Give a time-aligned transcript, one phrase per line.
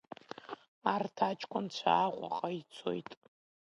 [0.93, 3.09] Арҭ аҷкәынцәа Аҟәаҟа ицоит…